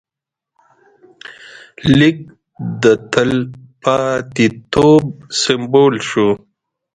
[1.97, 2.17] لیک
[2.83, 5.03] د تلپاتېتوب
[5.41, 6.29] سمبول شو.